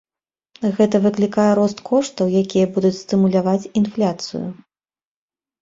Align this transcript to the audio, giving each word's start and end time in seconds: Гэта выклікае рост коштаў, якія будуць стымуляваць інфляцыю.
Гэта 0.77 1.01
выклікае 1.03 1.45
рост 1.59 1.83
коштаў, 1.89 2.31
якія 2.43 2.71
будуць 2.79 2.97
стымуляваць 3.03 3.69
інфляцыю. 3.83 4.45